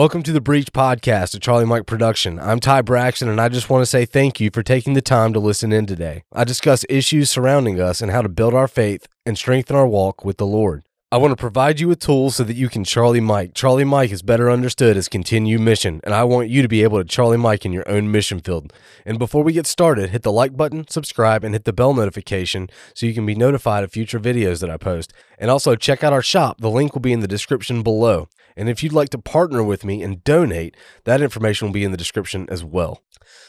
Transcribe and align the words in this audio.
Welcome 0.00 0.22
to 0.22 0.32
the 0.32 0.40
Breach 0.40 0.72
Podcast, 0.72 1.34
a 1.34 1.38
Charlie 1.38 1.66
Mike 1.66 1.84
production. 1.84 2.38
I'm 2.40 2.58
Ty 2.58 2.80
Braxton, 2.80 3.28
and 3.28 3.38
I 3.38 3.50
just 3.50 3.68
want 3.68 3.82
to 3.82 3.86
say 3.86 4.06
thank 4.06 4.40
you 4.40 4.48
for 4.50 4.62
taking 4.62 4.94
the 4.94 5.02
time 5.02 5.34
to 5.34 5.38
listen 5.38 5.74
in 5.74 5.84
today. 5.84 6.22
I 6.32 6.44
discuss 6.44 6.86
issues 6.88 7.28
surrounding 7.28 7.78
us 7.78 8.00
and 8.00 8.10
how 8.10 8.22
to 8.22 8.30
build 8.30 8.54
our 8.54 8.66
faith 8.66 9.06
and 9.26 9.36
strengthen 9.36 9.76
our 9.76 9.86
walk 9.86 10.24
with 10.24 10.38
the 10.38 10.46
Lord. 10.46 10.84
I 11.12 11.16
want 11.16 11.32
to 11.32 11.36
provide 11.36 11.80
you 11.80 11.88
with 11.88 11.98
tools 11.98 12.36
so 12.36 12.44
that 12.44 12.54
you 12.54 12.68
can 12.68 12.84
Charlie 12.84 13.20
Mike. 13.20 13.52
Charlie 13.52 13.82
Mike 13.82 14.12
is 14.12 14.22
better 14.22 14.48
understood 14.48 14.96
as 14.96 15.08
continue 15.08 15.58
mission, 15.58 16.00
and 16.04 16.14
I 16.14 16.22
want 16.22 16.50
you 16.50 16.62
to 16.62 16.68
be 16.68 16.84
able 16.84 16.98
to 16.98 17.04
Charlie 17.04 17.36
Mike 17.36 17.66
in 17.66 17.72
your 17.72 17.88
own 17.90 18.12
mission 18.12 18.38
field. 18.38 18.72
And 19.04 19.18
before 19.18 19.42
we 19.42 19.52
get 19.52 19.66
started, 19.66 20.10
hit 20.10 20.22
the 20.22 20.30
like 20.30 20.56
button, 20.56 20.86
subscribe, 20.86 21.42
and 21.42 21.52
hit 21.52 21.64
the 21.64 21.72
bell 21.72 21.94
notification 21.94 22.70
so 22.94 23.06
you 23.06 23.14
can 23.14 23.26
be 23.26 23.34
notified 23.34 23.82
of 23.82 23.90
future 23.90 24.20
videos 24.20 24.60
that 24.60 24.70
I 24.70 24.76
post. 24.76 25.12
And 25.36 25.50
also 25.50 25.74
check 25.74 26.04
out 26.04 26.12
our 26.12 26.22
shop. 26.22 26.60
The 26.60 26.70
link 26.70 26.94
will 26.94 27.00
be 27.00 27.12
in 27.12 27.18
the 27.18 27.26
description 27.26 27.82
below. 27.82 28.28
And 28.56 28.68
if 28.68 28.84
you'd 28.84 28.92
like 28.92 29.08
to 29.08 29.18
partner 29.18 29.64
with 29.64 29.84
me 29.84 30.04
and 30.04 30.22
donate, 30.22 30.76
that 31.06 31.20
information 31.20 31.66
will 31.66 31.72
be 31.72 31.82
in 31.82 31.90
the 31.90 31.96
description 31.96 32.46
as 32.50 32.62
well. 32.62 33.02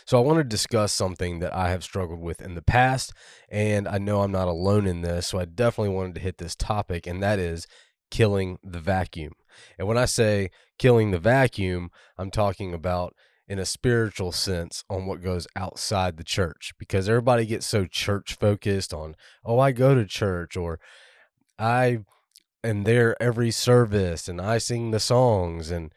So 0.05 0.17
I 0.17 0.22
want 0.22 0.38
to 0.38 0.44
discuss 0.44 0.94
something 0.94 1.39
that 1.39 1.55
I 1.55 1.70
have 1.70 1.84
struggled 1.84 2.22
with 2.22 2.41
in 2.41 2.55
the 2.55 2.62
past, 2.62 3.14
and 3.50 3.88
I 3.88 3.98
know 3.98 4.22
I'm 4.22 4.31
not 4.31 4.48
alone 4.48 4.86
in 4.86 5.02
this. 5.02 5.28
So 5.28 5.39
I 5.39 5.45
definitely 5.45 5.94
wanted 5.94 6.16
to 6.16 6.22
hit 6.22 6.38
this 6.38 6.55
topic, 6.55 7.08
and 7.08 7.22
that 7.22 7.39
is 7.39 7.51
killing 8.10 8.58
the 8.64 8.80
vacuum. 8.80 9.34
And 9.78 9.88
when 9.88 9.98
I 9.98 10.05
say 10.05 10.50
killing 10.78 11.12
the 11.12 11.20
vacuum, 11.20 11.90
I'm 12.18 12.32
talking 12.32 12.73
about 12.73 13.16
in 13.48 13.59
a 13.59 13.66
spiritual 13.66 14.32
sense 14.32 14.84
on 14.90 15.05
what 15.05 15.22
goes 15.22 15.46
outside 15.56 16.16
the 16.16 16.23
church 16.23 16.72
because 16.80 17.09
everybody 17.09 17.45
gets 17.45 17.66
so 17.66 17.86
church 17.86 18.36
focused 18.36 18.94
on, 18.94 19.16
oh, 19.44 19.59
I 19.59 19.72
go 19.72 19.94
to 19.94 20.06
church 20.06 20.56
or 20.56 20.80
I 21.59 22.00
am 22.64 22.84
there 22.84 23.22
every 23.22 23.52
service 23.52 24.28
and 24.28 24.40
I 24.40 24.58
sing 24.58 24.92
the 24.92 25.00
songs 25.00 25.70
and 25.70 25.92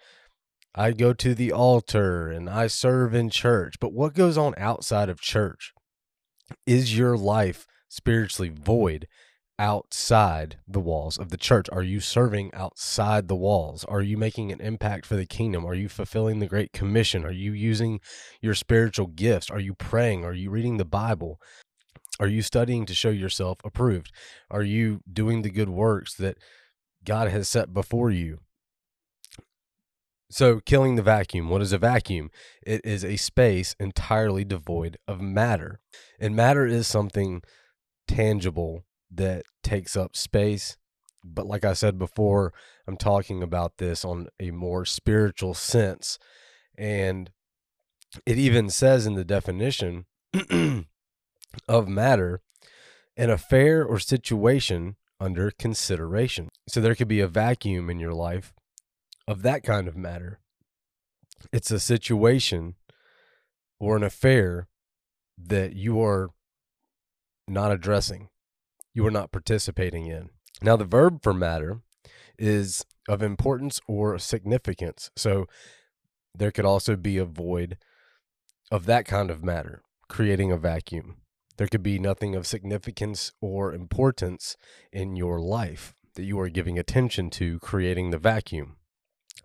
I 0.75 0.91
go 0.91 1.13
to 1.13 1.35
the 1.35 1.53
altar 1.53 2.29
and 2.29 2.51
I 2.51 2.67
serve 2.67 3.15
in 3.15 3.31
church. 3.31 3.77
But 3.81 3.93
what 3.93 4.15
goes 4.15 4.37
on 4.37 4.55
outside 4.59 5.09
of 5.09 5.21
church? 5.21 5.73
Is 6.67 6.99
your 6.99 7.17
life 7.17 7.67
spiritually 7.89 8.51
void 8.53 9.07
outside 9.59 10.59
the 10.67 10.81
walls 10.81 11.19
of 11.19 11.31
the 11.31 11.37
church? 11.37 11.67
Are 11.73 11.83
you 11.83 12.01
serving 12.01 12.53
outside 12.55 13.29
the 13.29 13.37
walls? 13.37 13.85
Are 13.85 14.03
you 14.03 14.17
making 14.17 14.53
an 14.53 14.61
impact 14.61 15.07
for 15.07 15.17
the 15.17 15.27
kingdom? 15.27 15.65
Are 15.65 15.75
you 15.75 15.89
fulfilling 15.89 16.39
the 16.39 16.47
Great 16.47 16.73
Commission? 16.73 17.25
Are 17.25 17.33
you 17.33 17.53
using 17.53 18.01
your 18.41 18.55
spiritual 18.55 19.07
gifts? 19.07 19.51
Are 19.51 19.61
you 19.61 19.75
praying? 19.75 20.25
Are 20.25 20.33
you 20.33 20.51
reading 20.51 20.77
the 20.77 20.85
Bible? 20.85 21.41
Are 22.21 22.29
you 22.29 22.43
studying 22.43 22.87
to 22.87 22.95
show 22.95 23.11
yourself 23.11 23.59
approved? 23.65 24.13
Are 24.51 24.63
you 24.63 25.01
doing 25.11 25.43
the 25.43 25.51
good 25.51 25.69
works 25.69 26.15
that 26.15 26.39
God 27.05 27.29
has 27.29 27.49
set 27.49 27.73
before 27.73 28.11
you? 28.11 28.41
So, 30.31 30.61
killing 30.61 30.97
the 30.97 31.03
vacuum. 31.03 31.49
What 31.49 31.63
is 31.63 31.73
a 31.73 31.79
vacuum? 31.79 32.31
It 32.67 32.81
is 32.83 33.05
a 33.05 33.17
space 33.17 33.77
entirely 33.79 34.45
devoid 34.45 34.97
of 35.07 35.21
matter. 35.21 35.81
And 36.19 36.35
matter 36.35 36.67
is 36.67 36.87
something 36.87 37.43
tangible 38.09 38.85
that 39.17 39.45
takes 39.63 39.97
up 39.97 40.17
space. 40.17 40.77
But, 41.25 41.47
like 41.47 41.65
I 41.65 41.73
said 41.73 41.99
before, 41.99 42.53
I'm 42.87 42.97
talking 42.97 43.43
about 43.43 43.79
this 43.79 44.05
on 44.05 44.29
a 44.39 44.51
more 44.51 44.85
spiritual 44.85 45.55
sense. 45.55 46.19
And 46.77 47.31
it 48.27 48.37
even 48.37 48.69
says 48.69 49.07
in 49.07 49.15
the 49.15 49.25
definition 49.25 50.05
of 51.69 51.89
matter 51.89 52.41
an 53.17 53.31
affair 53.31 53.85
or 53.85 53.99
situation 53.99 54.97
under 55.21 55.51
consideration. 55.53 56.49
So, 56.69 56.81
there 56.81 56.95
could 56.95 57.09
be 57.09 57.21
a 57.21 57.29
vacuum 57.29 57.89
in 57.89 57.99
your 57.99 58.13
life 58.13 58.53
of 59.27 59.43
that 59.43 59.63
kind 59.63 59.89
of 59.89 59.97
matter. 59.97 60.41
It's 61.53 61.71
a 61.71 61.81
situation 61.81 62.75
or 63.81 63.97
an 63.97 64.03
affair 64.03 64.69
that 65.39 65.75
you 65.75 66.01
are 66.03 66.31
not 67.47 67.73
addressing, 67.73 68.29
you 68.95 69.07
are 69.07 69.11
not 69.11 69.33
participating 69.33 70.07
in. 70.07 70.31
Now, 70.63 70.77
the 70.77 70.85
verb 70.85 71.23
for 71.23 71.35
matter 71.35 71.81
is 72.39 72.85
of 73.09 73.23
importance 73.23 73.81
or 73.87 74.19
significance. 74.19 75.11
So, 75.17 75.47
there 76.37 76.51
could 76.51 76.65
also 76.65 76.97
be 76.97 77.19
a 77.19 77.25
void 77.25 77.77
of 78.71 78.87
that 78.87 79.05
kind 79.05 79.31
of 79.31 79.45
matter, 79.45 79.83
creating 80.09 80.51
a 80.51 80.57
vacuum. 80.57 81.19
There 81.57 81.69
could 81.69 81.83
be 81.83 81.99
nothing 81.99 82.35
of 82.35 82.47
significance 82.47 83.31
or 83.41 83.73
importance 83.73 84.57
in 84.93 85.15
your 85.15 85.41
life 85.41 85.95
that 86.15 86.25
you 86.25 86.39
are 86.41 86.49
giving 86.49 86.79
attention 86.79 87.31
to, 87.31 87.59
creating 87.61 88.11
the 88.11 88.19
vacuum. 88.19 88.77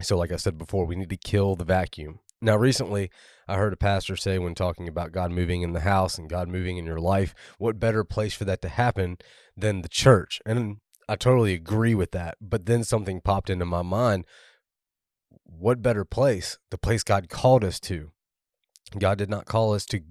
So, 0.02 0.18
like 0.18 0.32
I 0.32 0.38
said 0.38 0.58
before, 0.58 0.86
we 0.86 0.96
need 0.96 1.10
to 1.10 1.18
kill 1.18 1.56
the 1.56 1.66
vacuum. 1.66 2.20
Now, 2.42 2.56
recently, 2.56 3.12
I 3.48 3.56
heard 3.56 3.74
a 3.74 3.78
pastor 3.78 4.16
say 4.16 4.40
when 4.40 4.56
talking 4.56 4.88
about 4.88 5.12
God 5.12 5.32
moving 5.32 5.62
in 5.62 5.74
the 5.74 5.82
house 5.82 6.18
and 6.18 6.30
God 6.30 6.48
moving 6.48 6.78
in 6.78 6.86
your 6.86 7.00
life, 7.00 7.36
what 7.58 7.80
better 7.80 8.04
place 8.04 8.34
for 8.34 8.46
that 8.46 8.62
to 8.62 8.70
happen 8.70 9.18
than 9.58 9.82
the 9.82 9.90
church? 9.90 10.40
And 10.46 10.78
I 11.10 11.16
totally 11.18 11.54
agree 11.54 11.96
with 11.96 12.12
that. 12.12 12.38
But 12.40 12.66
then 12.66 12.84
something 12.84 13.20
popped 13.20 13.50
into 13.50 13.66
my 13.66 13.82
mind. 13.82 14.26
What 15.44 15.82
better 15.82 16.06
place? 16.06 16.58
The 16.72 16.78
place 16.78 17.04
God 17.04 17.28
called 17.28 17.64
us 17.64 17.80
to. 17.82 18.12
God 18.98 19.18
did 19.18 19.30
not 19.30 19.46
call 19.46 19.74
us 19.74 19.86
to 19.88 20.02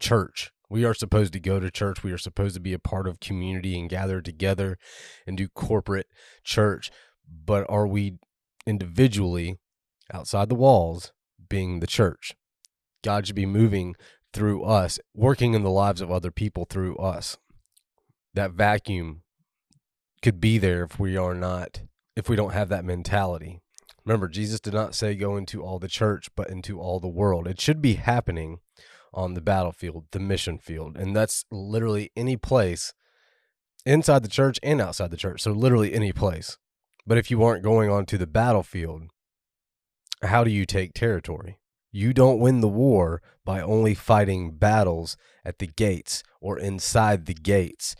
church. 0.00 0.50
We 0.68 0.84
are 0.84 0.94
supposed 0.94 1.32
to 1.34 1.40
go 1.40 1.60
to 1.60 1.70
church. 1.70 2.02
We 2.02 2.12
are 2.12 2.18
supposed 2.18 2.54
to 2.54 2.60
be 2.60 2.72
a 2.72 2.78
part 2.78 3.06
of 3.06 3.20
community 3.20 3.78
and 3.78 3.88
gather 3.88 4.20
together 4.20 4.78
and 5.26 5.36
do 5.36 5.48
corporate 5.48 6.08
church. 6.42 6.90
But 7.26 7.64
are 7.68 7.86
we 7.86 8.18
individually 8.66 9.58
outside 10.12 10.48
the 10.48 10.54
walls 10.54 11.12
being 11.48 11.80
the 11.80 11.86
church. 11.86 12.34
God 13.02 13.26
should 13.26 13.36
be 13.36 13.46
moving 13.46 13.94
through 14.32 14.64
us, 14.64 14.98
working 15.14 15.54
in 15.54 15.62
the 15.62 15.70
lives 15.70 16.00
of 16.00 16.10
other 16.10 16.30
people 16.30 16.64
through 16.64 16.96
us. 16.96 17.38
That 18.34 18.52
vacuum 18.52 19.22
could 20.22 20.40
be 20.40 20.58
there 20.58 20.84
if 20.84 20.98
we 20.98 21.16
are 21.16 21.34
not, 21.34 21.82
if 22.16 22.28
we 22.28 22.36
don't 22.36 22.52
have 22.52 22.68
that 22.68 22.84
mentality. 22.84 23.60
Remember, 24.04 24.28
Jesus 24.28 24.60
did 24.60 24.74
not 24.74 24.94
say 24.94 25.14
go 25.14 25.36
into 25.36 25.62
all 25.62 25.78
the 25.78 25.88
church, 25.88 26.28
but 26.34 26.50
into 26.50 26.80
all 26.80 26.98
the 26.98 27.08
world. 27.08 27.46
It 27.46 27.60
should 27.60 27.82
be 27.82 27.94
happening 27.94 28.60
on 29.12 29.34
the 29.34 29.40
battlefield, 29.40 30.06
the 30.12 30.20
mission 30.20 30.58
field. 30.58 30.96
And 30.96 31.14
that's 31.14 31.44
literally 31.50 32.10
any 32.16 32.36
place 32.36 32.92
inside 33.84 34.22
the 34.22 34.28
church 34.28 34.58
and 34.62 34.80
outside 34.80 35.10
the 35.10 35.16
church. 35.16 35.42
So, 35.42 35.52
literally 35.52 35.92
any 35.92 36.12
place. 36.12 36.56
But 37.06 37.18
if 37.18 37.30
you 37.30 37.42
aren't 37.42 37.62
going 37.62 37.90
onto 37.90 38.18
the 38.18 38.26
battlefield, 38.26 39.04
how 40.22 40.44
do 40.44 40.50
you 40.50 40.66
take 40.66 40.94
territory? 40.94 41.58
You 41.90 42.12
don't 42.12 42.40
win 42.40 42.60
the 42.60 42.68
war 42.68 43.22
by 43.44 43.60
only 43.60 43.94
fighting 43.94 44.52
battles 44.52 45.16
at 45.44 45.58
the 45.58 45.66
gates 45.66 46.22
or 46.40 46.58
inside 46.58 47.26
the 47.26 47.34
gates. 47.34 47.96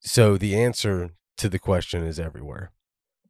So 0.00 0.36
the 0.36 0.56
answer 0.56 1.10
to 1.38 1.48
the 1.48 1.58
question 1.58 2.04
is 2.04 2.20
everywhere. 2.20 2.72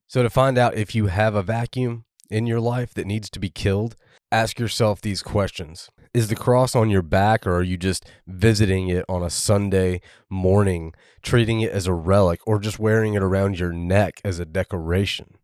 So 0.06 0.23
to 0.23 0.31
find 0.31 0.59
out 0.59 0.75
if 0.75 0.95
you 0.95 1.06
have 1.06 1.34
a 1.34 1.43
vacuum 1.43 2.05
in 2.31 2.47
your 2.47 2.61
life 2.61 2.93
that 2.95 3.06
needs 3.06 3.31
to 3.31 3.41
be 3.41 3.49
killed, 3.49 3.97
ask 4.31 4.59
yourself 4.59 5.00
these 5.00 5.23
questions. 5.23 5.89
Is 6.12 6.29
the 6.29 6.37
cross 6.37 6.77
on 6.77 6.91
your 6.91 7.00
back, 7.00 7.47
or 7.47 7.56
are 7.56 7.62
you 7.62 7.79
just 7.79 8.05
visiting 8.27 8.89
it 8.89 9.06
on 9.09 9.23
a 9.23 9.31
Sunday 9.31 10.03
morning, 10.29 10.93
treating 11.23 11.62
it 11.62 11.73
as 11.73 11.87
a 11.87 11.94
relic, 11.94 12.41
or 12.47 12.59
just 12.59 12.79
wearing 12.79 13.15
it 13.15 13.23
around 13.23 13.59
your 13.59 13.73
neck 13.73 14.21
as 14.23 14.39
a 14.39 14.44
decoration? 14.44 15.39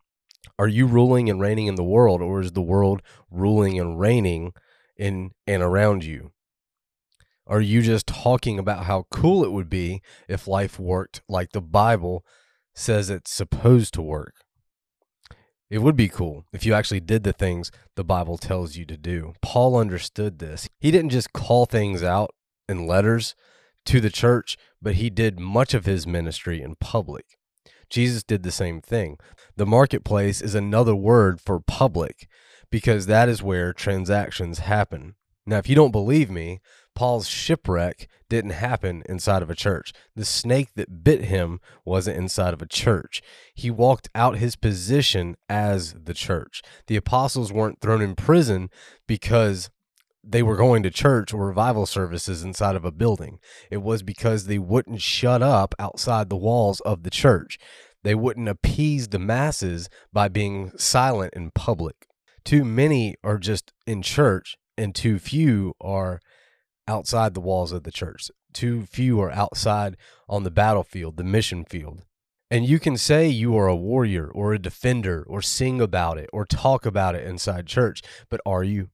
Are 0.58 0.68
you 0.68 0.86
ruling 0.86 1.30
and 1.30 1.40
reigning 1.40 1.66
in 1.66 1.76
the 1.76 1.84
world, 1.84 2.20
or 2.20 2.40
is 2.40 2.52
the 2.52 2.60
world 2.62 3.00
ruling 3.30 3.78
and 3.78 3.98
reigning 3.98 4.52
in 4.96 5.30
and 5.46 5.62
around 5.62 6.04
you? 6.04 6.32
Are 7.46 7.60
you 7.60 7.80
just 7.80 8.06
talking 8.06 8.58
about 8.58 8.84
how 8.84 9.06
cool 9.10 9.44
it 9.44 9.52
would 9.52 9.70
be 9.70 10.02
if 10.28 10.46
life 10.46 10.78
worked 10.78 11.22
like 11.28 11.52
the 11.52 11.62
Bible 11.62 12.24
says 12.74 13.08
it's 13.08 13.30
supposed 13.30 13.94
to 13.94 14.02
work? 14.02 14.34
It 15.70 15.78
would 15.78 15.96
be 15.96 16.08
cool 16.08 16.44
if 16.52 16.66
you 16.66 16.74
actually 16.74 17.00
did 17.00 17.24
the 17.24 17.32
things 17.32 17.70
the 17.94 18.04
Bible 18.04 18.36
tells 18.36 18.76
you 18.76 18.84
to 18.86 18.96
do. 18.96 19.34
Paul 19.40 19.76
understood 19.76 20.38
this. 20.38 20.68
He 20.78 20.90
didn't 20.90 21.10
just 21.10 21.32
call 21.32 21.66
things 21.66 22.02
out 22.02 22.34
in 22.68 22.86
letters 22.86 23.34
to 23.86 24.00
the 24.00 24.10
church, 24.10 24.56
but 24.82 24.94
he 24.94 25.08
did 25.08 25.40
much 25.40 25.72
of 25.72 25.86
his 25.86 26.06
ministry 26.06 26.60
in 26.62 26.76
public. 26.76 27.37
Jesus 27.90 28.22
did 28.22 28.42
the 28.42 28.50
same 28.50 28.80
thing. 28.80 29.18
The 29.56 29.66
marketplace 29.66 30.40
is 30.40 30.54
another 30.54 30.94
word 30.94 31.40
for 31.40 31.60
public 31.60 32.28
because 32.70 33.06
that 33.06 33.28
is 33.28 33.42
where 33.42 33.72
transactions 33.72 34.60
happen. 34.60 35.14
Now, 35.46 35.58
if 35.58 35.68
you 35.68 35.74
don't 35.74 35.92
believe 35.92 36.30
me, 36.30 36.60
Paul's 36.94 37.26
shipwreck 37.26 38.08
didn't 38.28 38.50
happen 38.50 39.02
inside 39.08 39.42
of 39.42 39.48
a 39.48 39.54
church. 39.54 39.92
The 40.14 40.24
snake 40.24 40.70
that 40.74 41.02
bit 41.02 41.24
him 41.24 41.60
wasn't 41.84 42.18
inside 42.18 42.52
of 42.52 42.60
a 42.60 42.66
church. 42.66 43.22
He 43.54 43.70
walked 43.70 44.10
out 44.14 44.38
his 44.38 44.56
position 44.56 45.36
as 45.48 45.94
the 45.94 46.12
church. 46.12 46.60
The 46.86 46.96
apostles 46.96 47.52
weren't 47.52 47.80
thrown 47.80 48.02
in 48.02 48.14
prison 48.14 48.68
because 49.06 49.70
they 50.30 50.42
were 50.42 50.56
going 50.56 50.82
to 50.82 50.90
church 50.90 51.32
or 51.32 51.46
revival 51.46 51.86
services 51.86 52.42
inside 52.42 52.76
of 52.76 52.84
a 52.84 52.92
building. 52.92 53.38
It 53.70 53.78
was 53.78 54.02
because 54.02 54.44
they 54.44 54.58
wouldn't 54.58 55.00
shut 55.00 55.42
up 55.42 55.74
outside 55.78 56.28
the 56.28 56.36
walls 56.36 56.80
of 56.80 57.02
the 57.02 57.10
church. 57.10 57.58
They 58.04 58.14
wouldn't 58.14 58.48
appease 58.48 59.08
the 59.08 59.18
masses 59.18 59.88
by 60.12 60.28
being 60.28 60.72
silent 60.76 61.34
in 61.34 61.50
public. 61.50 62.06
Too 62.44 62.64
many 62.64 63.16
are 63.24 63.38
just 63.38 63.72
in 63.86 64.02
church, 64.02 64.56
and 64.76 64.94
too 64.94 65.18
few 65.18 65.74
are 65.80 66.20
outside 66.86 67.34
the 67.34 67.40
walls 67.40 67.72
of 67.72 67.82
the 67.82 67.90
church. 67.90 68.30
Too 68.52 68.86
few 68.86 69.20
are 69.20 69.30
outside 69.30 69.96
on 70.28 70.44
the 70.44 70.50
battlefield, 70.50 71.16
the 71.16 71.24
mission 71.24 71.64
field. 71.64 72.02
And 72.50 72.66
you 72.66 72.78
can 72.78 72.96
say 72.96 73.28
you 73.28 73.56
are 73.56 73.66
a 73.66 73.76
warrior 73.76 74.30
or 74.30 74.52
a 74.52 74.58
defender 74.58 75.24
or 75.28 75.42
sing 75.42 75.80
about 75.80 76.16
it 76.16 76.30
or 76.32 76.46
talk 76.46 76.86
about 76.86 77.14
it 77.14 77.26
inside 77.26 77.66
church, 77.66 78.02
but 78.30 78.40
are 78.46 78.64
you? 78.64 78.88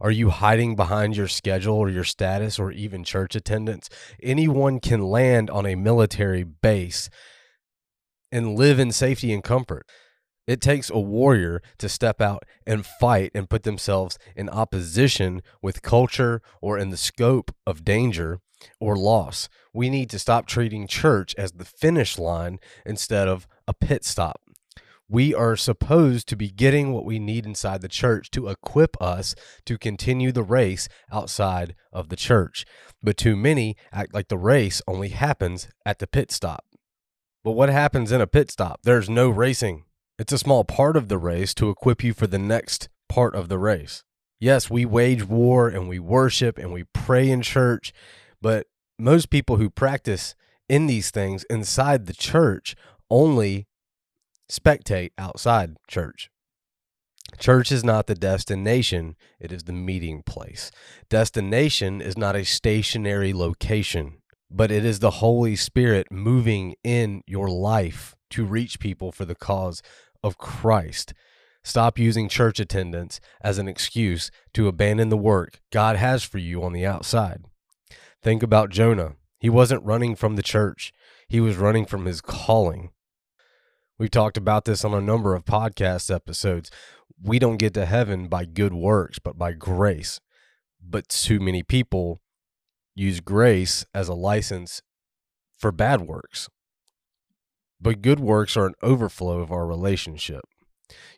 Are 0.00 0.10
you 0.10 0.30
hiding 0.30 0.76
behind 0.76 1.16
your 1.16 1.28
schedule 1.28 1.76
or 1.76 1.88
your 1.88 2.04
status 2.04 2.58
or 2.58 2.72
even 2.72 3.04
church 3.04 3.34
attendance? 3.34 3.88
Anyone 4.22 4.80
can 4.80 5.02
land 5.02 5.50
on 5.50 5.66
a 5.66 5.74
military 5.74 6.44
base 6.44 7.08
and 8.30 8.56
live 8.56 8.78
in 8.78 8.92
safety 8.92 9.32
and 9.32 9.42
comfort. 9.42 9.86
It 10.46 10.60
takes 10.60 10.90
a 10.90 11.00
warrior 11.00 11.60
to 11.78 11.88
step 11.88 12.20
out 12.20 12.44
and 12.66 12.86
fight 12.86 13.32
and 13.34 13.50
put 13.50 13.64
themselves 13.64 14.16
in 14.36 14.48
opposition 14.48 15.42
with 15.60 15.82
culture 15.82 16.40
or 16.62 16.78
in 16.78 16.90
the 16.90 16.96
scope 16.96 17.54
of 17.66 17.84
danger 17.84 18.38
or 18.80 18.96
loss. 18.96 19.48
We 19.74 19.90
need 19.90 20.08
to 20.10 20.18
stop 20.18 20.46
treating 20.46 20.86
church 20.86 21.34
as 21.36 21.52
the 21.52 21.64
finish 21.64 22.18
line 22.18 22.60
instead 22.84 23.28
of 23.28 23.48
a 23.66 23.74
pit 23.74 24.04
stop. 24.04 24.40
We 25.08 25.32
are 25.32 25.56
supposed 25.56 26.26
to 26.28 26.36
be 26.36 26.50
getting 26.50 26.92
what 26.92 27.04
we 27.04 27.20
need 27.20 27.46
inside 27.46 27.80
the 27.80 27.88
church 27.88 28.28
to 28.32 28.48
equip 28.48 29.00
us 29.00 29.36
to 29.64 29.78
continue 29.78 30.32
the 30.32 30.42
race 30.42 30.88
outside 31.12 31.76
of 31.92 32.08
the 32.08 32.16
church. 32.16 32.64
But 33.00 33.16
too 33.16 33.36
many 33.36 33.76
act 33.92 34.12
like 34.12 34.26
the 34.28 34.38
race 34.38 34.82
only 34.88 35.10
happens 35.10 35.68
at 35.84 36.00
the 36.00 36.08
pit 36.08 36.32
stop. 36.32 36.64
But 37.44 37.52
what 37.52 37.68
happens 37.68 38.10
in 38.10 38.20
a 38.20 38.26
pit 38.26 38.50
stop? 38.50 38.80
There's 38.82 39.08
no 39.08 39.30
racing. 39.30 39.84
It's 40.18 40.32
a 40.32 40.38
small 40.38 40.64
part 40.64 40.96
of 40.96 41.08
the 41.08 41.18
race 41.18 41.54
to 41.54 41.70
equip 41.70 42.02
you 42.02 42.12
for 42.12 42.26
the 42.26 42.38
next 42.38 42.88
part 43.08 43.36
of 43.36 43.48
the 43.48 43.58
race. 43.58 44.02
Yes, 44.40 44.68
we 44.68 44.84
wage 44.84 45.24
war 45.24 45.68
and 45.68 45.88
we 45.88 46.00
worship 46.00 46.58
and 46.58 46.72
we 46.72 46.84
pray 46.92 47.30
in 47.30 47.42
church, 47.42 47.92
but 48.42 48.66
most 48.98 49.30
people 49.30 49.56
who 49.56 49.70
practice 49.70 50.34
in 50.68 50.88
these 50.88 51.12
things 51.12 51.44
inside 51.44 52.06
the 52.06 52.12
church 52.12 52.74
only 53.08 53.68
spectate 54.50 55.10
outside 55.18 55.76
church. 55.88 56.30
Church 57.38 57.72
is 57.72 57.84
not 57.84 58.06
the 58.06 58.14
destination, 58.14 59.16
it 59.40 59.52
is 59.52 59.64
the 59.64 59.72
meeting 59.72 60.22
place. 60.22 60.70
Destination 61.08 62.00
is 62.00 62.16
not 62.16 62.36
a 62.36 62.44
stationary 62.44 63.32
location, 63.32 64.18
but 64.50 64.70
it 64.70 64.84
is 64.84 65.00
the 65.00 65.10
Holy 65.12 65.56
Spirit 65.56 66.06
moving 66.10 66.74
in 66.84 67.22
your 67.26 67.48
life 67.48 68.14
to 68.30 68.44
reach 68.44 68.80
people 68.80 69.12
for 69.12 69.24
the 69.24 69.34
cause 69.34 69.82
of 70.22 70.38
Christ. 70.38 71.12
Stop 71.64 71.98
using 71.98 72.28
church 72.28 72.60
attendance 72.60 73.20
as 73.40 73.58
an 73.58 73.66
excuse 73.66 74.30
to 74.54 74.68
abandon 74.68 75.08
the 75.08 75.16
work 75.16 75.60
God 75.72 75.96
has 75.96 76.22
for 76.22 76.38
you 76.38 76.62
on 76.62 76.72
the 76.72 76.86
outside. 76.86 77.42
Think 78.22 78.42
about 78.42 78.70
Jonah. 78.70 79.16
He 79.40 79.50
wasn't 79.50 79.84
running 79.84 80.14
from 80.14 80.36
the 80.36 80.42
church, 80.42 80.92
he 81.28 81.40
was 81.40 81.56
running 81.56 81.84
from 81.84 82.06
his 82.06 82.20
calling. 82.20 82.90
We've 83.98 84.10
talked 84.10 84.36
about 84.36 84.66
this 84.66 84.84
on 84.84 84.92
a 84.92 85.00
number 85.00 85.34
of 85.34 85.46
podcast 85.46 86.14
episodes. 86.14 86.70
We 87.22 87.38
don't 87.38 87.56
get 87.56 87.72
to 87.74 87.86
heaven 87.86 88.28
by 88.28 88.44
good 88.44 88.74
works, 88.74 89.18
but 89.18 89.38
by 89.38 89.52
grace. 89.52 90.20
But 90.86 91.08
too 91.08 91.40
many 91.40 91.62
people 91.62 92.20
use 92.94 93.20
grace 93.20 93.86
as 93.94 94.08
a 94.08 94.14
license 94.14 94.82
for 95.56 95.72
bad 95.72 96.02
works. 96.02 96.50
But 97.80 98.02
good 98.02 98.20
works 98.20 98.54
are 98.54 98.66
an 98.66 98.74
overflow 98.82 99.40
of 99.40 99.50
our 99.50 99.66
relationship. 99.66 100.42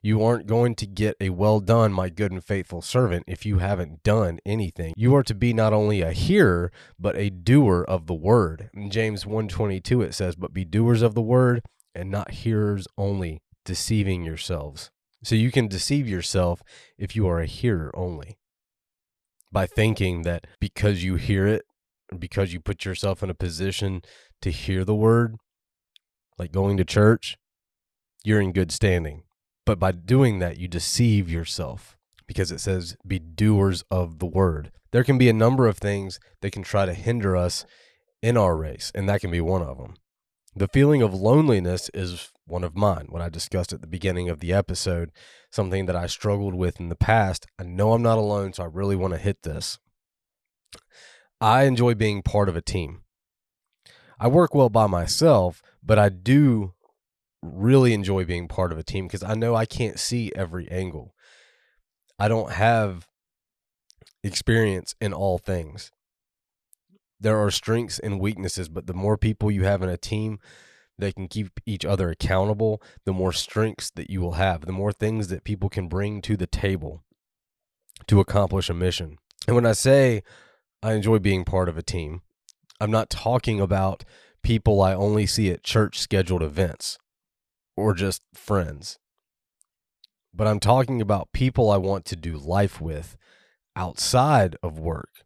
You 0.01 0.23
aren't 0.25 0.47
going 0.47 0.77
to 0.77 0.87
get 0.87 1.17
a 1.21 1.31
well 1.31 1.59
done, 1.59 1.93
my 1.93 2.09
good 2.09 2.31
and 2.31 2.43
faithful 2.43 2.81
servant, 2.81 3.25
if 3.27 3.45
you 3.45 3.59
haven't 3.59 4.05
done 4.05 4.39
anything. 4.47 4.95
You 4.97 5.17
are 5.17 5.25
to 5.25 5.35
be 5.35 5.53
not 5.53 5.73
only 5.73 6.01
a 6.01 6.13
hearer, 6.13 6.71
but 6.97 7.17
a 7.17 7.29
doer 7.29 7.85
of 7.89 8.07
the 8.07 8.15
word. 8.15 8.71
In 8.73 8.89
James 8.89 9.27
122 9.27 10.01
it 10.03 10.15
says, 10.15 10.37
But 10.37 10.55
be 10.55 10.65
doers 10.65 11.03
of 11.03 11.15
the 11.15 11.21
word 11.21 11.63
and 11.99 12.11
not 12.11 12.31
hearers 12.31 12.87
only, 12.97 13.43
deceiving 13.65 14.25
yourselves. 14.25 14.91
So 15.25 15.35
you 15.35 15.51
can 15.51 15.69
deceive 15.69 16.09
yourself 16.09 16.63
if 16.97 17.17
you 17.17 17.27
are 17.29 17.41
a 17.41 17.47
hearer 17.47 17.91
only 17.95 18.39
by 19.51 19.67
thinking 19.67 20.23
that 20.23 20.47
because 20.61 21.03
you 21.03 21.17
hear 21.17 21.47
it, 21.47 21.63
because 22.17 22.53
you 22.53 22.61
put 22.61 22.85
yourself 22.85 23.23
in 23.23 23.31
a 23.31 23.35
position 23.35 24.03
to 24.43 24.51
hear 24.51 24.85
the 24.85 24.95
word, 24.95 25.37
like 26.39 26.53
going 26.53 26.77
to 26.77 26.85
church, 26.85 27.37
you're 28.25 28.41
in 28.41 28.53
good 28.53 28.71
standing. 28.71 29.25
But 29.67 29.79
by 29.79 29.93
doing 29.93 30.39
that, 30.39 30.59
you 30.59 30.69
deceive 30.69 31.31
yourself 31.31 31.97
because 32.27 32.53
it 32.53 32.61
says 32.61 32.97
be 33.07 33.19
doers 33.19 33.83
of 33.91 34.19
the 34.19 34.27
word. 34.27 34.71
There 34.93 35.05
can 35.05 35.19
be 35.19 35.29
a 35.29 35.35
number 35.35 35.67
of 35.67 35.79
things 35.79 36.19
that 36.41 36.53
can 36.53 36.63
try 36.63 36.87
to 36.87 36.95
hinder 36.95 37.37
us 37.37 37.67
in 38.23 38.37
our 38.37 38.57
race, 38.57 38.91
and 38.95 39.09
that 39.09 39.21
can 39.21 39.31
be 39.31 39.41
one 39.41 39.63
of 39.63 39.79
them. 39.79 39.95
The 40.57 40.69
feeling 40.69 41.03
of 41.03 41.15
loneliness 41.15 41.91
is 41.95 42.31
one 42.47 42.65
of 42.65 42.77
mine, 42.77 43.07
what 43.11 43.23
I 43.23 43.29
discussed 43.29 43.73
at 43.73 43.81
the 43.81 43.87
beginning 43.87 44.29
of 44.29 44.41
the 44.41 44.53
episode, 44.53 45.11
something 45.51 45.87
that 45.87 45.97
I 45.97 46.07
struggled 46.07 46.55
with 46.55 46.81
in 46.81 46.89
the 46.89 46.97
past. 46.97 47.47
I 47.59 47.65
know 47.65 47.93
I'm 47.93 48.03
not 48.03 48.19
alone, 48.19 48.53
so 48.53 48.65
I 48.65 48.67
really 48.67 48.97
want 48.97 49.13
to 49.13 49.19
hit 49.19 49.43
this. 49.43 49.79
I 51.41 51.65
enjoy 51.65 51.95
being 51.95 52.23
part 52.23 52.49
of 52.49 52.57
a 52.57 52.63
team. 52.63 53.03
I 54.19 54.27
work 54.27 54.55
well 54.55 54.71
by 54.71 54.87
myself, 54.87 55.63
but 55.83 55.99
I 55.99 56.09
do 56.09 56.75
really 57.41 57.93
enjoy 57.93 58.25
being 58.25 58.49
part 58.49 58.73
of 58.73 58.79
a 58.79 58.83
team 58.83 59.07
because 59.07 59.23
I 59.23 59.35
know 59.35 59.55
I 59.55 59.67
can't 59.67 59.99
see 59.99 60.33
every 60.35 60.69
angle. 60.71 61.15
I 62.19 62.27
don't 62.27 62.53
have 62.53 63.07
experience 64.25 64.95
in 65.01 65.13
all 65.13 65.39
things. 65.39 65.93
There 67.21 67.39
are 67.39 67.51
strengths 67.51 67.99
and 67.99 68.21
weaknesses, 68.21 68.69
but 68.69 68.87
the 68.87 68.95
more 68.95 69.17
people 69.17 69.51
you 69.51 69.65
have 69.65 69.83
in 69.83 69.89
a 69.89 69.97
team 69.97 70.39
that 70.99 71.15
can 71.15 71.29
keep 71.29 71.61
each 71.67 71.85
other 71.85 72.11
accountable, 72.11 72.83
the 73.05 73.13
more 73.13 73.33
strengths 73.33 73.91
that 73.91 74.11
you 74.11 74.21
will 74.21 74.33
have, 74.33 74.67
the 74.67 74.73
more 74.73 74.93
things 74.93 75.29
that 75.29 75.45
people 75.45 75.69
can 75.69 75.89
bring 75.89 76.21
to 76.23 76.37
the 76.37 76.47
table 76.47 77.03
to 78.07 78.21
accomplish 78.21 78.69
a 78.69 78.75
mission. 78.75 79.19
And 79.47 79.55
when 79.55 79.67
I 79.67 79.73
say 79.73 80.23
I 80.83 80.93
enjoy 80.93 81.19
being 81.19 81.45
part 81.45 81.69
of 81.69 81.77
a 81.77 81.83
team, 81.83 82.23
I'm 82.81 82.91
not 82.91 83.11
talking 83.11 83.61
about 83.61 84.05
people 84.43 84.81
I 84.81 84.95
only 84.95 85.27
see 85.27 85.51
at 85.51 85.65
church 85.65 85.99
scheduled 85.99 86.43
events 86.43 86.99
or 87.77 87.95
just 87.95 88.23
friends. 88.33 88.99
But 90.33 90.47
I'm 90.47 90.61
talking 90.61 91.01
about 91.01 91.33
people 91.33 91.71
I 91.71 91.77
want 91.77 92.05
to 92.07 92.17
do 92.17 92.37
life 92.37 92.81
with 92.81 93.17
outside 93.75 94.57
of 94.63 94.79
work 94.79 95.25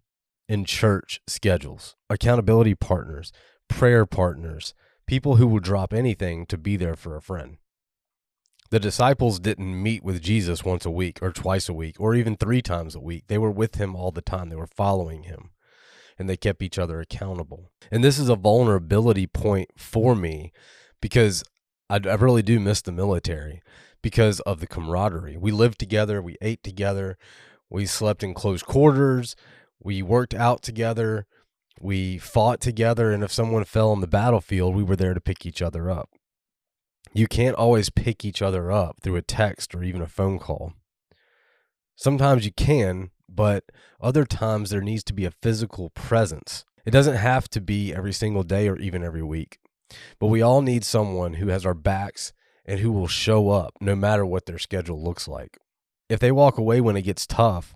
in 0.48 0.64
church 0.64 1.20
schedules, 1.26 1.96
accountability 2.10 2.74
partners, 2.74 3.32
prayer 3.68 4.06
partners, 4.06 4.74
people 5.06 5.36
who 5.36 5.46
will 5.46 5.60
drop 5.60 5.92
anything 5.92 6.46
to 6.46 6.58
be 6.58 6.76
there 6.76 6.96
for 6.96 7.16
a 7.16 7.22
friend. 7.22 7.58
The 8.70 8.80
disciples 8.80 9.38
didn't 9.38 9.82
meet 9.82 10.02
with 10.02 10.22
Jesus 10.22 10.64
once 10.64 10.86
a 10.86 10.90
week 10.90 11.18
or 11.20 11.30
twice 11.30 11.68
a 11.68 11.74
week 11.74 11.96
or 11.98 12.14
even 12.14 12.36
three 12.36 12.62
times 12.62 12.94
a 12.94 13.00
week. 13.00 13.24
They 13.28 13.36
were 13.36 13.50
with 13.50 13.74
him 13.74 13.94
all 13.94 14.10
the 14.10 14.22
time, 14.22 14.48
they 14.48 14.56
were 14.56 14.66
following 14.66 15.24
him 15.24 15.50
and 16.18 16.28
they 16.28 16.36
kept 16.36 16.62
each 16.62 16.78
other 16.78 17.00
accountable. 17.00 17.70
And 17.90 18.02
this 18.02 18.18
is 18.18 18.28
a 18.28 18.36
vulnerability 18.36 19.26
point 19.26 19.70
for 19.76 20.14
me 20.14 20.52
because 21.00 21.44
I, 21.90 21.96
I 21.96 22.14
really 22.14 22.42
do 22.42 22.60
miss 22.60 22.80
the 22.80 22.92
military 22.92 23.60
because 24.02 24.40
of 24.40 24.60
the 24.60 24.66
camaraderie. 24.66 25.36
We 25.36 25.50
lived 25.50 25.78
together, 25.78 26.22
we 26.22 26.36
ate 26.40 26.62
together, 26.62 27.18
we 27.68 27.86
slept 27.86 28.22
in 28.22 28.34
close 28.34 28.62
quarters, 28.62 29.36
we 29.84 30.02
worked 30.02 30.34
out 30.34 30.62
together, 30.62 31.26
we 31.80 32.18
fought 32.18 32.60
together, 32.60 33.10
and 33.12 33.22
if 33.22 33.32
someone 33.32 33.64
fell 33.64 33.90
on 33.90 34.00
the 34.00 34.06
battlefield, 34.06 34.74
we 34.74 34.82
were 34.82 34.96
there 34.96 35.14
to 35.14 35.20
pick 35.20 35.44
each 35.44 35.62
other 35.62 35.90
up. 35.90 36.10
You 37.12 37.26
can't 37.26 37.56
always 37.56 37.90
pick 37.90 38.24
each 38.24 38.40
other 38.40 38.70
up 38.70 38.96
through 39.02 39.16
a 39.16 39.22
text 39.22 39.74
or 39.74 39.82
even 39.82 40.00
a 40.00 40.06
phone 40.06 40.38
call. 40.38 40.74
Sometimes 41.96 42.44
you 42.44 42.52
can, 42.52 43.10
but 43.28 43.64
other 44.00 44.24
times 44.24 44.70
there 44.70 44.80
needs 44.80 45.04
to 45.04 45.12
be 45.12 45.24
a 45.24 45.32
physical 45.42 45.90
presence. 45.90 46.64
It 46.86 46.90
doesn't 46.90 47.16
have 47.16 47.48
to 47.50 47.60
be 47.60 47.94
every 47.94 48.12
single 48.12 48.42
day 48.42 48.68
or 48.68 48.76
even 48.78 49.04
every 49.04 49.22
week, 49.22 49.58
but 50.18 50.26
we 50.28 50.42
all 50.42 50.62
need 50.62 50.84
someone 50.84 51.34
who 51.34 51.48
has 51.48 51.66
our 51.66 51.74
backs 51.74 52.32
and 52.64 52.80
who 52.80 52.92
will 52.92 53.08
show 53.08 53.50
up 53.50 53.74
no 53.80 53.94
matter 53.94 54.24
what 54.24 54.46
their 54.46 54.58
schedule 54.58 55.02
looks 55.02 55.28
like. 55.28 55.58
If 56.08 56.20
they 56.20 56.32
walk 56.32 56.58
away 56.58 56.80
when 56.80 56.96
it 56.96 57.02
gets 57.02 57.26
tough, 57.26 57.74